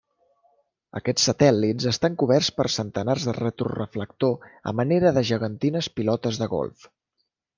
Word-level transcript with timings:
Aquests 0.99 1.25
satèl·lits 1.29 1.85
estan 1.91 2.15
coberts 2.21 2.49
per 2.61 2.65
centenars 2.77 3.27
de 3.29 3.35
retroreflector 3.39 4.49
a 4.71 4.75
manera 4.81 5.11
de 5.19 5.25
gegantines 5.33 5.93
pilotes 5.99 6.43
de 6.45 6.49
golf. 6.57 6.89